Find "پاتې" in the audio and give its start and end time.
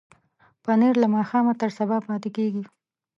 2.07-2.29